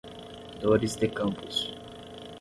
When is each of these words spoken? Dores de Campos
Dores 0.61 0.95
de 0.99 1.09
Campos 1.09 1.75